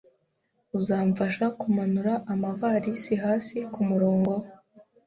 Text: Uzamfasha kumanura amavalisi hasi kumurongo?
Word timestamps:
Uzamfasha 0.79 1.45
kumanura 1.59 2.13
amavalisi 2.33 3.13
hasi 3.23 3.55
kumurongo? 3.73 4.33